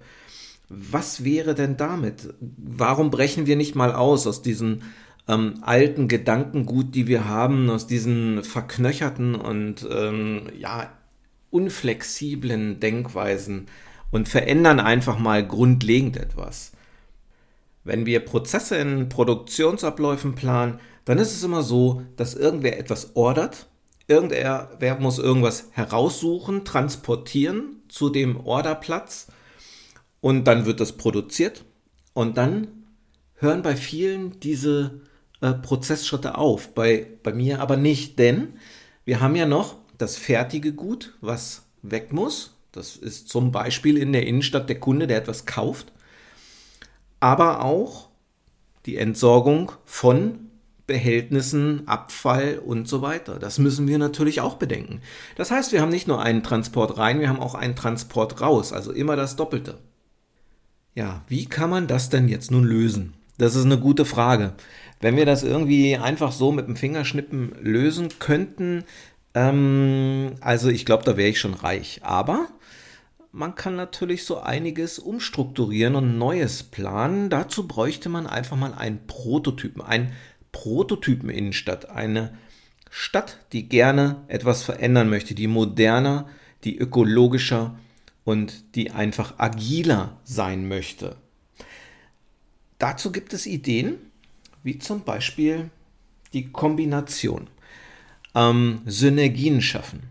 Was 0.70 1.24
wäre 1.24 1.56
denn 1.56 1.78
damit? 1.78 2.34
Warum 2.40 3.10
brechen 3.10 3.48
wir 3.48 3.56
nicht 3.56 3.76
mal 3.76 3.94
aus 3.94 4.28
aus 4.28 4.44
diesen 4.44 4.84
ähm, 5.28 5.56
alten 5.62 6.08
Gedankengut, 6.08 6.94
die 6.94 7.08
wir 7.08 7.28
haben, 7.28 7.70
aus 7.70 7.88
diesen 7.88 8.44
verknöcherten 8.44 9.36
und 9.36 9.88
ähm, 9.90 10.44
ja, 10.58 10.92
unflexiblen 11.52 12.80
Denkweisen 12.80 13.68
und 14.12 14.28
verändern 14.28 14.80
einfach 14.80 15.20
mal 15.20 15.46
grundlegend 15.46 16.18
etwas. 16.18 16.72
Wenn 17.84 18.06
wir 18.06 18.20
Prozesse 18.20 18.78
in 18.78 19.10
Produktionsabläufen 19.10 20.36
planen, 20.36 20.80
dann 21.06 21.18
ist 21.18 21.34
es 21.34 21.44
immer 21.44 21.64
so, 21.64 22.04
dass 22.16 22.36
irgendwer 22.36 22.78
etwas 22.78 23.16
ordert, 23.16 23.68
irgendwer 24.08 24.98
muss 25.00 25.20
irgendwas 25.20 25.70
heraussuchen, 25.72 26.66
transportieren 26.66 27.84
zu 27.88 28.10
dem 28.10 28.46
Orderplatz. 28.46 29.28
Und 30.22 30.46
dann 30.46 30.66
wird 30.66 30.80
das 30.80 30.98
produziert. 30.98 31.64
Und 32.14 32.38
dann 32.38 32.68
hören 33.36 33.62
bei 33.62 33.76
vielen 33.76 34.40
diese 34.40 35.02
äh, 35.42 35.54
Prozessschritte 35.54 36.38
auf, 36.38 36.74
bei, 36.74 37.08
bei 37.24 37.34
mir 37.34 37.62
aber 37.62 37.78
nicht, 37.78 38.20
denn 38.20 38.56
wir 39.06 39.22
haben 39.22 39.36
ja 39.36 39.46
noch 39.46 39.78
das 39.98 40.18
fertige 40.18 40.74
Gut, 40.74 41.18
was 41.22 41.64
weg 41.82 42.12
muss. 42.12 42.58
Das 42.72 42.96
ist 42.96 43.30
zum 43.30 43.52
Beispiel 43.52 43.98
in 43.98 44.12
der 44.12 44.28
Innenstadt 44.28 44.70
der 44.70 44.80
Kunde, 44.80 45.08
der 45.08 45.18
etwas 45.18 45.46
kauft, 45.46 45.92
aber 47.20 47.64
auch 47.64 48.10
die 48.86 48.98
Entsorgung 48.98 49.72
von 49.86 50.50
Behältnissen, 50.88 51.88
Abfall 51.88 52.60
und 52.66 52.88
so 52.88 53.04
weiter. 53.04 53.38
Das 53.38 53.60
müssen 53.60 53.88
wir 53.88 54.00
natürlich 54.00 54.42
auch 54.42 54.56
bedenken. 54.56 55.02
Das 55.36 55.52
heißt, 55.52 55.72
wir 55.72 55.82
haben 55.82 55.92
nicht 55.92 56.08
nur 56.08 56.22
einen 56.22 56.42
Transport 56.42 56.98
rein, 56.98 57.20
wir 57.20 57.30
haben 57.30 57.40
auch 57.40 57.54
einen 57.54 57.76
Transport 57.76 58.42
raus, 58.42 58.74
also 58.74 58.92
immer 58.92 59.16
das 59.16 59.36
Doppelte. 59.36 59.78
Ja, 60.96 61.22
wie 61.28 61.46
kann 61.46 61.70
man 61.70 61.86
das 61.86 62.10
denn 62.10 62.28
jetzt 62.28 62.50
nun 62.50 62.64
lösen? 62.64 63.14
Das 63.38 63.56
ist 63.56 63.66
eine 63.66 63.78
gute 63.78 64.04
Frage. 64.04 64.54
Wenn 65.00 65.16
wir 65.16 65.28
das 65.28 65.44
irgendwie 65.44 65.96
einfach 65.96 66.32
so 66.32 66.52
mit 66.52 66.68
dem 66.68 66.76
Fingerschnippen 66.76 67.54
lösen 67.62 68.10
könnten, 68.18 68.84
ähm, 69.36 70.32
also 70.42 70.70
ich 70.70 70.86
glaube, 70.86 71.04
da 71.06 71.16
wäre 71.16 71.30
ich 71.30 71.40
schon 71.40 71.54
reich. 71.54 72.02
Aber 72.04 72.48
man 73.32 73.56
kann 73.56 73.76
natürlich 73.76 74.26
so 74.26 74.40
einiges 74.40 75.00
umstrukturieren 75.00 75.96
und 75.96 76.18
Neues 76.18 76.64
planen. 76.64 77.30
Dazu 77.30 77.68
bräuchte 77.68 78.10
man 78.10 78.28
einfach 78.28 78.58
mal 78.58 78.74
einen 78.74 79.06
Prototypen, 79.06 79.82
einen 79.82 80.14
Prototypen-Innenstadt, 80.52 81.90
eine 81.90 82.38
Stadt, 82.90 83.38
die 83.54 83.70
gerne 83.70 84.24
etwas 84.28 84.64
verändern 84.64 85.10
möchte, 85.10 85.36
die 85.36 85.48
moderner, 85.48 86.28
die 86.64 86.78
ökologischer 86.78 87.78
und 88.24 88.76
die 88.76 88.92
einfach 88.92 89.36
agiler 89.38 90.18
sein 90.24 90.68
möchte. 90.68 91.16
Dazu 92.80 93.12
gibt 93.12 93.34
es 93.34 93.46
Ideen, 93.46 93.96
wie 94.64 94.80
zum 94.80 95.04
Beispiel 95.04 95.70
die 96.34 96.52
Kombination. 96.52 97.48
Ähm, 98.36 98.82
Synergien 98.86 99.62
schaffen. 99.62 100.04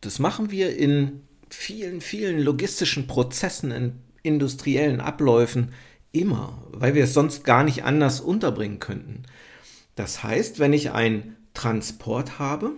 Das 0.00 0.18
machen 0.18 0.50
wir 0.50 0.76
in 0.76 1.25
vielen, 1.56 2.00
vielen 2.00 2.40
logistischen 2.40 3.06
Prozessen, 3.06 3.70
in 3.70 4.02
industriellen 4.22 5.00
Abläufen 5.00 5.72
immer, 6.12 6.62
weil 6.72 6.94
wir 6.94 7.04
es 7.04 7.14
sonst 7.14 7.44
gar 7.44 7.64
nicht 7.64 7.84
anders 7.84 8.20
unterbringen 8.20 8.80
könnten. 8.80 9.22
Das 9.94 10.22
heißt, 10.22 10.58
wenn 10.58 10.72
ich 10.72 10.90
einen 10.90 11.36
Transport 11.54 12.38
habe, 12.38 12.72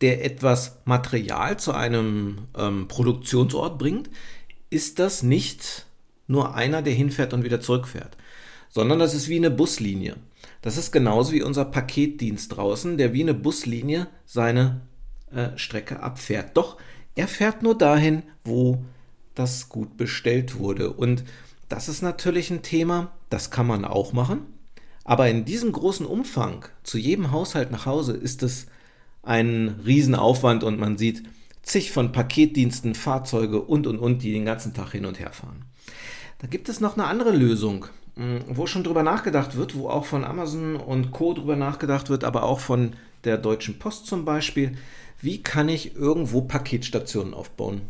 der 0.00 0.24
etwas 0.24 0.80
Material 0.84 1.58
zu 1.58 1.72
einem 1.72 2.48
ähm, 2.56 2.88
Produktionsort 2.88 3.78
bringt, 3.78 4.10
ist 4.70 4.98
das 4.98 5.22
nicht 5.22 5.86
nur 6.26 6.54
einer, 6.54 6.82
der 6.82 6.92
hinfährt 6.92 7.32
und 7.32 7.44
wieder 7.44 7.60
zurückfährt, 7.60 8.16
sondern 8.68 8.98
das 8.98 9.14
ist 9.14 9.28
wie 9.28 9.36
eine 9.36 9.50
Buslinie. 9.50 10.16
Das 10.60 10.76
ist 10.76 10.92
genauso 10.92 11.32
wie 11.32 11.42
unser 11.42 11.64
Paketdienst 11.64 12.56
draußen, 12.56 12.98
der 12.98 13.12
wie 13.12 13.22
eine 13.22 13.34
Buslinie 13.34 14.08
seine 14.26 14.82
äh, 15.32 15.56
Strecke 15.56 16.00
abfährt. 16.00 16.56
Doch 16.56 16.76
er 17.14 17.28
fährt 17.28 17.62
nur 17.62 17.76
dahin, 17.76 18.22
wo 18.44 18.82
das 19.34 19.68
gut 19.68 19.96
bestellt 19.96 20.58
wurde. 20.58 20.92
Und 20.92 21.24
das 21.68 21.88
ist 21.88 22.02
natürlich 22.02 22.50
ein 22.50 22.62
Thema, 22.62 23.12
das 23.30 23.50
kann 23.50 23.66
man 23.66 23.84
auch 23.84 24.12
machen. 24.12 24.46
Aber 25.04 25.28
in 25.28 25.44
diesem 25.44 25.72
großen 25.72 26.06
Umfang 26.06 26.64
zu 26.82 26.98
jedem 26.98 27.32
Haushalt 27.32 27.70
nach 27.70 27.86
Hause 27.86 28.12
ist 28.12 28.42
es 28.42 28.66
ein 29.22 29.80
Riesenaufwand 29.84 30.64
und 30.64 30.78
man 30.78 30.98
sieht 30.98 31.22
zig 31.62 31.92
von 31.92 32.12
Paketdiensten, 32.12 32.94
Fahrzeuge 32.94 33.62
und 33.62 33.86
und 33.86 33.98
und, 33.98 34.22
die 34.22 34.32
den 34.32 34.44
ganzen 34.44 34.74
Tag 34.74 34.92
hin 34.92 35.06
und 35.06 35.18
her 35.18 35.32
fahren. 35.32 35.64
Da 36.38 36.46
gibt 36.48 36.68
es 36.68 36.80
noch 36.80 36.94
eine 36.94 37.06
andere 37.06 37.30
Lösung, 37.30 37.86
hm, 38.16 38.40
wo 38.48 38.66
schon 38.66 38.84
drüber 38.84 39.02
nachgedacht 39.02 39.56
wird, 39.56 39.76
wo 39.76 39.88
auch 39.88 40.04
von 40.04 40.24
Amazon 40.24 40.76
und 40.76 41.12
Co. 41.12 41.34
drüber 41.34 41.56
nachgedacht 41.56 42.10
wird, 42.10 42.24
aber 42.24 42.42
auch 42.42 42.60
von 42.60 42.94
der 43.24 43.38
Deutschen 43.38 43.78
Post 43.78 44.06
zum 44.06 44.24
Beispiel. 44.24 44.76
Wie 45.22 45.40
kann 45.40 45.68
ich 45.68 45.94
irgendwo 45.94 46.40
Paketstationen 46.42 47.32
aufbauen? 47.32 47.82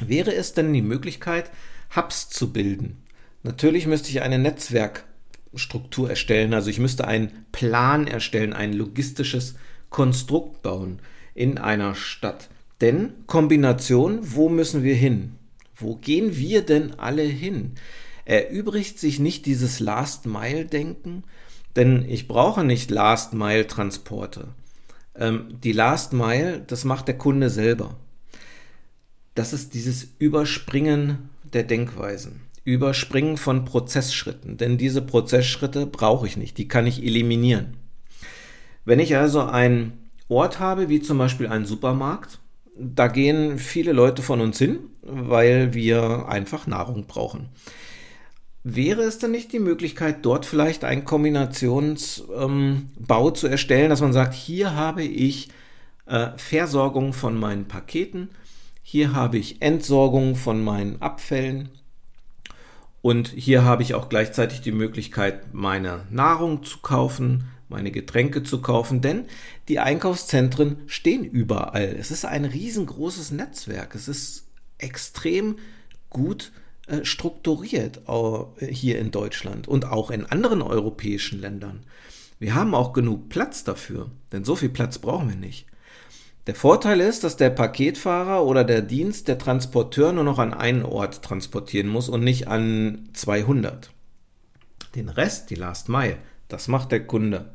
Wäre 0.00 0.32
es 0.32 0.54
denn 0.54 0.72
die 0.72 0.80
Möglichkeit, 0.80 1.50
Hubs 1.96 2.28
zu 2.28 2.52
bilden? 2.52 3.02
Natürlich 3.42 3.88
müsste 3.88 4.10
ich 4.10 4.22
eine 4.22 4.38
Netzwerkstruktur 4.38 6.08
erstellen, 6.08 6.54
also 6.54 6.70
ich 6.70 6.78
müsste 6.78 7.08
einen 7.08 7.46
Plan 7.50 8.06
erstellen, 8.06 8.52
ein 8.52 8.72
logistisches 8.72 9.56
Konstrukt 9.90 10.62
bauen 10.62 11.00
in 11.34 11.58
einer 11.58 11.96
Stadt. 11.96 12.48
Denn 12.80 13.14
Kombination, 13.26 14.20
wo 14.22 14.48
müssen 14.48 14.84
wir 14.84 14.94
hin? 14.94 15.32
Wo 15.74 15.96
gehen 15.96 16.36
wir 16.36 16.62
denn 16.62 16.94
alle 17.00 17.22
hin? 17.22 17.72
Erübrigt 18.24 19.00
sich 19.00 19.18
nicht 19.18 19.46
dieses 19.46 19.80
Last-Mile-Denken? 19.80 21.24
Denn 21.74 22.08
ich 22.08 22.28
brauche 22.28 22.62
nicht 22.62 22.92
Last-Mile-Transporte. 22.92 24.48
Ähm, 25.18 25.46
die 25.62 25.72
Last 25.72 26.12
Mile, 26.12 26.60
das 26.66 26.84
macht 26.84 27.08
der 27.08 27.18
Kunde 27.18 27.50
selber. 27.50 27.96
Das 29.34 29.52
ist 29.52 29.74
dieses 29.74 30.08
Überspringen 30.18 31.30
der 31.52 31.62
Denkweisen. 31.62 32.40
Überspringen 32.64 33.36
von 33.36 33.64
Prozessschritten. 33.64 34.56
Denn 34.56 34.78
diese 34.78 35.02
Prozessschritte 35.02 35.86
brauche 35.86 36.26
ich 36.26 36.36
nicht. 36.36 36.58
Die 36.58 36.68
kann 36.68 36.86
ich 36.86 37.02
eliminieren. 37.02 37.76
Wenn 38.84 38.98
ich 38.98 39.16
also 39.16 39.42
einen 39.42 40.10
Ort 40.28 40.58
habe, 40.58 40.88
wie 40.88 41.00
zum 41.00 41.18
Beispiel 41.18 41.46
einen 41.46 41.66
Supermarkt, 41.66 42.38
da 42.78 43.08
gehen 43.08 43.58
viele 43.58 43.92
Leute 43.92 44.22
von 44.22 44.40
uns 44.40 44.58
hin, 44.58 44.78
weil 45.02 45.74
wir 45.74 46.28
einfach 46.28 46.66
Nahrung 46.66 47.06
brauchen. 47.06 47.48
Wäre 48.68 49.02
es 49.02 49.20
denn 49.20 49.30
nicht 49.30 49.52
die 49.52 49.60
Möglichkeit, 49.60 50.26
dort 50.26 50.44
vielleicht 50.44 50.82
einen 50.82 51.04
Kombinationsbau 51.04 52.48
ähm, 52.48 53.34
zu 53.36 53.46
erstellen, 53.46 53.90
dass 53.90 54.00
man 54.00 54.12
sagt, 54.12 54.34
hier 54.34 54.74
habe 54.74 55.04
ich 55.04 55.50
äh, 56.06 56.30
Versorgung 56.36 57.12
von 57.12 57.38
meinen 57.38 57.68
Paketen, 57.68 58.28
hier 58.82 59.12
habe 59.12 59.38
ich 59.38 59.62
Entsorgung 59.62 60.34
von 60.34 60.64
meinen 60.64 61.00
Abfällen 61.00 61.68
und 63.02 63.28
hier 63.28 63.62
habe 63.62 63.84
ich 63.84 63.94
auch 63.94 64.08
gleichzeitig 64.08 64.62
die 64.62 64.72
Möglichkeit, 64.72 65.54
meine 65.54 66.02
Nahrung 66.10 66.64
zu 66.64 66.78
kaufen, 66.78 67.44
meine 67.68 67.92
Getränke 67.92 68.42
zu 68.42 68.62
kaufen, 68.62 69.00
denn 69.00 69.26
die 69.68 69.78
Einkaufszentren 69.78 70.78
stehen 70.88 71.22
überall. 71.22 71.94
Es 71.96 72.10
ist 72.10 72.24
ein 72.24 72.44
riesengroßes 72.44 73.30
Netzwerk. 73.30 73.94
Es 73.94 74.08
ist 74.08 74.48
extrem 74.78 75.54
gut 76.10 76.50
äh, 76.86 77.04
strukturiert 77.04 78.00
hier 78.60 78.98
in 78.98 79.10
Deutschland 79.10 79.68
und 79.68 79.86
auch 79.86 80.10
in 80.10 80.26
anderen 80.26 80.62
europäischen 80.62 81.40
Ländern. 81.40 81.84
Wir 82.38 82.54
haben 82.54 82.74
auch 82.74 82.92
genug 82.92 83.28
Platz 83.28 83.64
dafür, 83.64 84.10
denn 84.32 84.44
so 84.44 84.56
viel 84.56 84.68
Platz 84.68 84.98
brauchen 84.98 85.28
wir 85.28 85.36
nicht. 85.36 85.66
Der 86.46 86.54
Vorteil 86.54 87.00
ist, 87.00 87.24
dass 87.24 87.36
der 87.36 87.50
Paketfahrer 87.50 88.44
oder 88.44 88.62
der 88.62 88.82
Dienst, 88.82 89.26
der 89.26 89.38
Transporteur 89.38 90.12
nur 90.12 90.22
noch 90.22 90.38
an 90.38 90.54
einen 90.54 90.84
Ort 90.84 91.22
transportieren 91.22 91.88
muss 91.88 92.08
und 92.08 92.22
nicht 92.22 92.46
an 92.46 93.08
200. 93.14 93.90
Den 94.94 95.08
Rest, 95.08 95.50
die 95.50 95.56
Last 95.56 95.88
Mile, 95.88 96.18
das 96.46 96.68
macht 96.68 96.92
der 96.92 97.04
Kunde. 97.04 97.52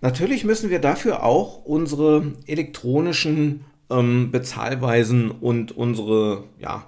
Natürlich 0.00 0.44
müssen 0.44 0.70
wir 0.70 0.80
dafür 0.80 1.24
auch 1.24 1.64
unsere 1.64 2.34
elektronischen 2.46 3.64
ähm, 3.90 4.30
Bezahlweisen 4.30 5.30
und 5.30 5.72
unsere 5.72 6.44
ja, 6.60 6.86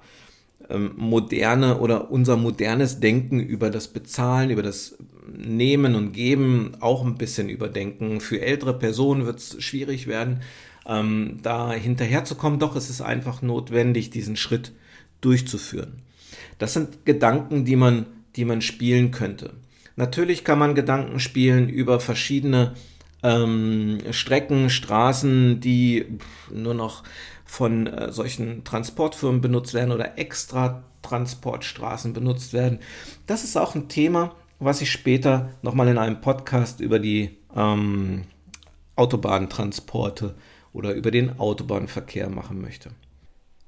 moderne 0.96 1.78
oder 1.78 2.10
unser 2.10 2.36
modernes 2.36 3.00
Denken 3.00 3.40
über 3.40 3.70
das 3.70 3.88
Bezahlen, 3.88 4.50
über 4.50 4.62
das 4.62 4.96
Nehmen 5.36 5.94
und 5.94 6.12
Geben 6.12 6.72
auch 6.80 7.04
ein 7.04 7.16
bisschen 7.16 7.48
überdenken. 7.48 8.20
Für 8.20 8.40
ältere 8.40 8.78
Personen 8.78 9.26
wird 9.26 9.38
es 9.38 9.62
schwierig 9.62 10.06
werden, 10.06 10.40
ähm, 10.86 11.38
da 11.42 11.72
hinterherzukommen. 11.72 12.58
Doch 12.58 12.76
es 12.76 12.90
ist 12.90 13.00
einfach 13.00 13.42
notwendig, 13.42 14.10
diesen 14.10 14.36
Schritt 14.36 14.72
durchzuführen. 15.20 16.02
Das 16.58 16.74
sind 16.74 17.04
Gedanken, 17.04 17.64
die 17.64 17.76
man, 17.76 18.06
die 18.36 18.44
man 18.44 18.60
spielen 18.60 19.10
könnte. 19.10 19.54
Natürlich 19.96 20.44
kann 20.44 20.58
man 20.58 20.74
Gedanken 20.74 21.20
spielen 21.20 21.68
über 21.68 22.00
verschiedene 22.00 22.74
ähm, 23.24 23.98
Strecken, 24.10 24.70
Straßen, 24.70 25.58
die 25.58 26.06
nur 26.52 26.74
noch 26.74 27.02
von 27.44 27.86
äh, 27.86 28.12
solchen 28.12 28.62
Transportfirmen 28.62 29.40
benutzt 29.40 29.74
werden 29.74 29.90
oder 29.90 30.18
extra 30.18 30.84
Transportstraßen 31.02 32.12
benutzt 32.12 32.52
werden. 32.52 32.78
Das 33.26 33.42
ist 33.42 33.56
auch 33.56 33.74
ein 33.74 33.88
Thema, 33.88 34.34
was 34.58 34.80
ich 34.80 34.92
später 34.92 35.50
nochmal 35.62 35.88
in 35.88 35.98
einem 35.98 36.20
Podcast 36.20 36.80
über 36.80 36.98
die 36.98 37.36
ähm, 37.56 38.24
Autobahntransporte 38.96 40.34
oder 40.72 40.92
über 40.92 41.10
den 41.10 41.38
Autobahnverkehr 41.38 42.28
machen 42.28 42.60
möchte. 42.60 42.90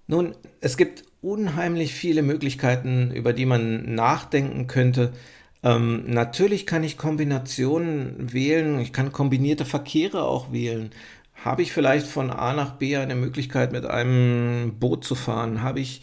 Nun, 0.06 0.34
es 0.60 0.76
gibt 0.76 1.04
unheimlich 1.20 1.92
viele 1.94 2.22
Möglichkeiten, 2.22 3.10
über 3.10 3.32
die 3.32 3.46
man 3.46 3.94
nachdenken 3.94 4.66
könnte, 4.66 5.12
ähm, 5.62 6.04
natürlich 6.06 6.66
kann 6.66 6.84
ich 6.84 6.96
Kombinationen 6.96 8.32
wählen, 8.32 8.78
ich 8.80 8.92
kann 8.92 9.12
kombinierte 9.12 9.64
Verkehre 9.64 10.24
auch 10.24 10.52
wählen. 10.52 10.90
Habe 11.44 11.62
ich 11.62 11.72
vielleicht 11.72 12.06
von 12.06 12.30
A 12.30 12.54
nach 12.54 12.72
B 12.72 12.96
eine 12.96 13.14
Möglichkeit, 13.14 13.72
mit 13.72 13.86
einem 13.86 14.74
Boot 14.78 15.04
zu 15.04 15.14
fahren? 15.14 15.62
Habe 15.62 15.80
ich 15.80 16.02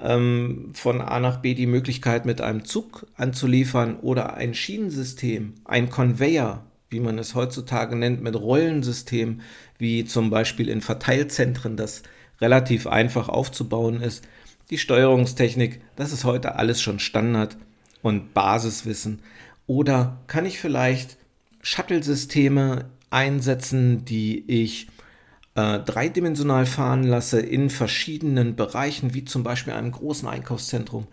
ähm, 0.00 0.70
von 0.74 1.00
A 1.00 1.20
nach 1.20 1.38
B 1.38 1.54
die 1.54 1.66
Möglichkeit, 1.66 2.26
mit 2.26 2.40
einem 2.40 2.64
Zug 2.64 3.06
anzuliefern 3.16 3.96
oder 4.00 4.34
ein 4.34 4.54
Schienensystem, 4.54 5.54
ein 5.64 5.88
Conveyor, 5.90 6.64
wie 6.90 7.00
man 7.00 7.18
es 7.18 7.34
heutzutage 7.34 7.96
nennt, 7.96 8.22
mit 8.22 8.36
Rollensystem, 8.36 9.40
wie 9.78 10.04
zum 10.04 10.30
Beispiel 10.30 10.68
in 10.68 10.80
Verteilzentren, 10.80 11.76
das 11.76 12.02
relativ 12.40 12.86
einfach 12.86 13.28
aufzubauen 13.28 14.00
ist. 14.00 14.24
Die 14.70 14.78
Steuerungstechnik, 14.78 15.80
das 15.96 16.12
ist 16.12 16.24
heute 16.24 16.56
alles 16.56 16.82
schon 16.82 16.98
Standard 16.98 17.56
und 18.02 18.34
Basiswissen? 18.34 19.20
Oder 19.66 20.20
kann 20.26 20.46
ich 20.46 20.58
vielleicht 20.58 21.16
Shuttle-Systeme 21.62 22.86
einsetzen, 23.10 24.04
die 24.04 24.44
ich 24.46 24.88
äh, 25.54 25.78
dreidimensional 25.78 26.66
fahren 26.66 27.04
lasse 27.04 27.40
in 27.40 27.70
verschiedenen 27.70 28.56
Bereichen, 28.56 29.14
wie 29.14 29.24
zum 29.24 29.42
Beispiel 29.42 29.72
einem 29.72 29.92
großen 29.92 30.28
Einkaufszentrum? 30.28 31.06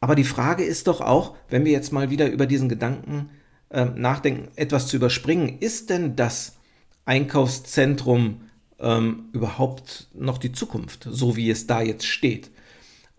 Aber 0.00 0.14
die 0.14 0.24
Frage 0.24 0.64
ist 0.64 0.88
doch 0.88 1.00
auch, 1.00 1.36
wenn 1.48 1.64
wir 1.64 1.72
jetzt 1.72 1.92
mal 1.92 2.10
wieder 2.10 2.30
über 2.30 2.46
diesen 2.46 2.68
Gedanken 2.68 3.30
äh, 3.70 3.84
nachdenken, 3.84 4.48
etwas 4.56 4.86
zu 4.86 4.96
überspringen, 4.96 5.58
ist 5.60 5.90
denn 5.90 6.16
das 6.16 6.56
Einkaufszentrum 7.04 8.42
ähm, 8.78 9.28
überhaupt 9.32 10.08
noch 10.14 10.38
die 10.38 10.52
Zukunft, 10.52 11.06
so 11.10 11.36
wie 11.36 11.50
es 11.50 11.66
da 11.66 11.82
jetzt 11.82 12.06
steht? 12.06 12.50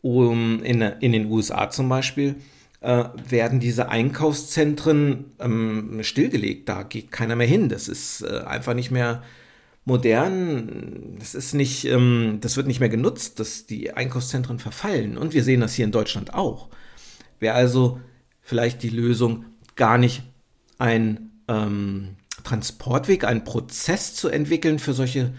Um, 0.01 0.61
in, 0.63 0.81
in 0.81 1.13
den 1.13 1.31
USA 1.31 1.69
zum 1.69 1.87
Beispiel 1.87 2.35
äh, 2.83 3.05
werden 3.29 3.59
diese 3.59 3.89
Einkaufszentren 3.89 5.31
ähm, 5.39 5.99
stillgelegt. 6.03 6.67
Da 6.67 6.83
geht 6.83 7.11
keiner 7.11 7.35
mehr 7.35 7.47
hin. 7.47 7.69
Das 7.69 7.87
ist 7.87 8.21
äh, 8.21 8.41
einfach 8.45 8.73
nicht 8.73 8.91
mehr 8.91 9.23
modern. 9.85 11.15
Das 11.17 11.33
ist 11.33 11.53
nicht, 11.53 11.85
ähm, 11.85 12.39
das 12.41 12.57
wird 12.57 12.67
nicht 12.67 12.81
mehr 12.81 12.89
genutzt, 12.89 13.39
dass 13.39 13.65
die 13.65 13.93
Einkaufszentren 13.93 14.59
verfallen. 14.59 15.17
Und 15.17 15.33
wir 15.33 15.43
sehen 15.43 15.61
das 15.61 15.73
hier 15.73 15.85
in 15.85 15.91
Deutschland 15.93 16.33
auch. 16.33 16.67
Wäre 17.39 17.55
also 17.55 18.01
vielleicht 18.41 18.83
die 18.83 18.89
Lösung, 18.89 19.45
gar 19.75 19.97
nicht 19.97 20.23
ein 20.77 21.31
ähm, 21.47 22.17
Transportweg, 22.43 23.23
einen 23.23 23.45
Prozess 23.45 24.13
zu 24.13 24.27
entwickeln 24.27 24.77
für 24.77 24.93
solche 24.93 25.33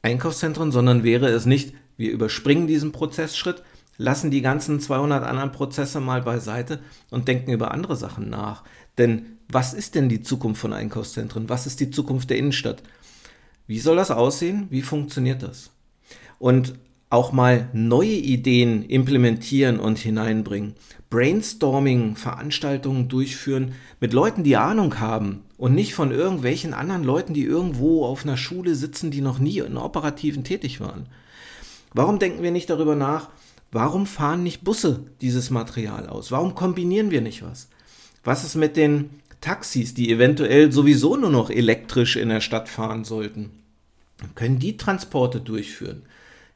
Einkaufszentren, 0.00 0.72
sondern 0.72 1.04
wäre 1.04 1.28
es 1.28 1.44
nicht, 1.44 1.74
wir 1.98 2.10
überspringen 2.10 2.66
diesen 2.66 2.92
Prozessschritt, 2.92 3.62
lassen 4.02 4.30
die 4.30 4.42
ganzen 4.42 4.80
200 4.80 5.24
anderen 5.24 5.52
Prozesse 5.52 6.00
mal 6.00 6.22
beiseite 6.22 6.80
und 7.10 7.28
denken 7.28 7.52
über 7.52 7.70
andere 7.70 7.96
Sachen 7.96 8.28
nach. 8.28 8.64
Denn 8.98 9.38
was 9.48 9.74
ist 9.74 9.94
denn 9.94 10.08
die 10.08 10.22
Zukunft 10.22 10.60
von 10.60 10.72
Einkaufszentren? 10.72 11.48
Was 11.48 11.66
ist 11.66 11.80
die 11.80 11.90
Zukunft 11.90 12.30
der 12.30 12.38
Innenstadt? 12.38 12.82
Wie 13.66 13.78
soll 13.78 13.96
das 13.96 14.10
aussehen? 14.10 14.66
Wie 14.70 14.82
funktioniert 14.82 15.42
das? 15.42 15.70
Und 16.38 16.74
auch 17.10 17.32
mal 17.32 17.68
neue 17.72 18.08
Ideen 18.08 18.82
implementieren 18.84 19.78
und 19.78 19.98
hineinbringen. 19.98 20.74
Brainstorming, 21.10 22.16
Veranstaltungen 22.16 23.08
durchführen 23.08 23.74
mit 24.00 24.14
Leuten, 24.14 24.44
die 24.44 24.56
Ahnung 24.56 24.98
haben 24.98 25.42
und 25.58 25.74
nicht 25.74 25.94
von 25.94 26.10
irgendwelchen 26.10 26.72
anderen 26.72 27.04
Leuten, 27.04 27.34
die 27.34 27.44
irgendwo 27.44 28.06
auf 28.06 28.24
einer 28.24 28.38
Schule 28.38 28.74
sitzen, 28.74 29.10
die 29.10 29.20
noch 29.20 29.38
nie 29.38 29.58
in 29.58 29.76
Operativen 29.76 30.42
tätig 30.42 30.80
waren. 30.80 31.06
Warum 31.92 32.18
denken 32.18 32.42
wir 32.42 32.50
nicht 32.50 32.70
darüber 32.70 32.96
nach, 32.96 33.28
warum 33.72 34.06
fahren 34.06 34.42
nicht 34.44 34.62
Busse 34.62 35.06
dieses 35.20 35.50
Material 35.50 36.06
aus? 36.06 36.30
Warum 36.30 36.54
kombinieren 36.54 37.10
wir 37.10 37.20
nicht 37.20 37.42
was? 37.42 37.68
Was 38.22 38.44
ist 38.44 38.54
mit 38.54 38.76
den 38.76 39.10
Taxis, 39.40 39.94
die 39.94 40.12
eventuell 40.12 40.70
sowieso 40.70 41.16
nur 41.16 41.30
noch 41.30 41.50
elektrisch 41.50 42.16
in 42.16 42.28
der 42.28 42.40
Stadt 42.40 42.68
fahren 42.68 43.04
sollten? 43.04 43.50
Können 44.36 44.60
die 44.60 44.76
Transporte 44.76 45.40
durchführen? 45.40 46.02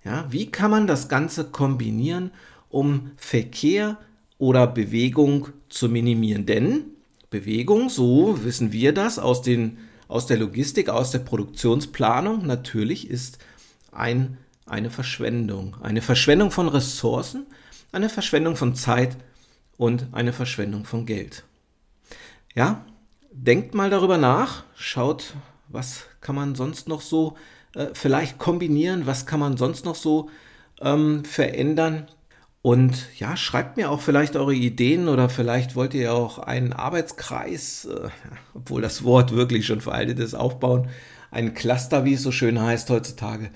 Ja, 0.05 0.27
wie 0.31 0.47
kann 0.53 0.71
man 0.71 0.87
das 0.87 1.09
Ganze 1.09 1.45
kombinieren, 1.47 2.31
um 2.71 3.11
Verkehr 3.17 3.99
oder 4.39 4.69
Bewegung 4.69 5.49
zu 5.69 5.89
minimieren? 5.89 6.47
Denn 6.47 6.85
Bewegung, 7.29 7.89
so 7.89 8.45
wissen 8.45 8.73
wir 8.73 8.93
das 8.95 9.19
aus, 9.19 9.43
den, 9.43 9.79
aus 10.07 10.27
der 10.27 10.39
Logistik, 10.39 10.89
aus 10.89 11.11
der 11.11 11.19
Produktionsplanung, 11.19 12.47
natürlich 12.47 13.11
ist 13.11 13.39
ein, 13.91 14.39
eine 14.67 14.91
Verschwendung. 14.91 15.77
Eine 15.83 16.03
Verschwendung 16.03 16.51
von 16.51 16.69
Ressourcen, 16.69 17.47
eine 17.93 18.09
Verschwendung 18.09 18.57
von 18.57 18.75
Zeit 18.75 19.17
und 19.77 20.09
eine 20.13 20.33
Verschwendung 20.33 20.85
von 20.85 21.07
Geld. 21.07 21.45
Ja, 22.55 22.85
denkt 23.31 23.75
mal 23.75 23.91
darüber 23.91 24.19
nach, 24.19 24.65
schaut, 24.75 25.35
was 25.69 26.05
kann 26.21 26.35
man 26.35 26.55
sonst 26.55 26.89
noch 26.89 27.01
so 27.01 27.37
äh, 27.75 27.89
vielleicht 27.93 28.39
kombinieren? 28.39 29.07
Was 29.07 29.27
kann 29.27 29.41
man 29.41 29.57
sonst 29.57 29.85
noch 29.85 29.95
so 29.95 30.31
ähm, 30.81 31.25
verändern? 31.25 32.09
Und 32.63 33.07
ja, 33.17 33.37
schreibt 33.37 33.77
mir 33.77 33.91
auch 33.91 34.01
vielleicht 34.01 34.35
eure 34.35 34.55
Ideen 34.55 35.09
oder 35.09 35.29
vielleicht 35.29 35.77
wollt 35.77 35.95
ihr 35.95 36.13
auch 36.13 36.39
einen 36.41 36.73
Arbeitskreis, 36.73 37.85
äh, 37.85 38.09
obwohl 38.55 38.83
das 38.83 39.05
Wort 39.05 39.33
wirklich 39.33 39.67
schon 39.67 39.81
veraltet 39.81 40.19
ist, 40.19 40.35
aufbauen. 40.35 40.89
Ein 41.31 41.55
Cluster, 41.55 42.05
wie 42.05 42.15
es 42.15 42.23
so 42.23 42.33
schön 42.33 42.61
heißt 42.61 42.91
heutzutage. 42.91 43.51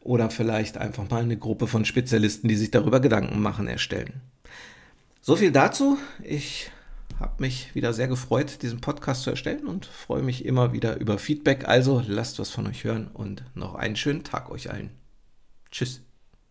Oder 0.00 0.30
vielleicht 0.30 0.78
einfach 0.78 1.08
mal 1.10 1.22
eine 1.22 1.36
Gruppe 1.36 1.66
von 1.66 1.84
Spezialisten, 1.84 2.48
die 2.48 2.56
sich 2.56 2.70
darüber 2.70 3.00
Gedanken 3.00 3.40
machen, 3.40 3.66
erstellen. 3.66 4.20
So 5.20 5.36
viel 5.36 5.52
dazu. 5.52 5.98
Ich 6.22 6.70
habe 7.20 7.34
mich 7.38 7.74
wieder 7.74 7.92
sehr 7.92 8.08
gefreut, 8.08 8.62
diesen 8.62 8.80
Podcast 8.80 9.22
zu 9.22 9.30
erstellen 9.30 9.66
und 9.66 9.86
freue 9.86 10.22
mich 10.22 10.44
immer 10.44 10.72
wieder 10.72 10.98
über 10.98 11.18
Feedback. 11.18 11.66
Also 11.66 12.02
lasst 12.06 12.38
was 12.38 12.50
von 12.50 12.66
euch 12.66 12.84
hören 12.84 13.08
und 13.08 13.44
noch 13.54 13.74
einen 13.74 13.96
schönen 13.96 14.24
Tag 14.24 14.50
euch 14.50 14.70
allen. 14.70 14.90
Tschüss. 15.70 16.07